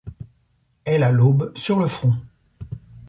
Elle 0.83 1.03
a 1.03 1.11
l'aube 1.11 1.55
sur 1.55 1.77
le 1.79 1.85
front; 1.85 2.15